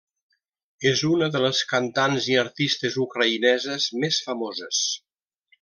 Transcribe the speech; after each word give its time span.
És 0.91 1.03
una 1.09 1.27
de 1.35 1.41
les 1.43 1.59
cantants 1.75 2.31
i 2.33 2.39
artistes 2.45 2.99
ucraïneses 3.05 3.89
més 4.05 4.23
famoses. 4.31 4.85